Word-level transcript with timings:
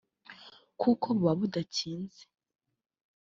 kuko 0.81 1.05
buba 1.15 1.33
budakinze 1.39 2.21